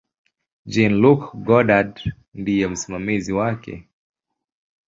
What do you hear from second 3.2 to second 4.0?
wake.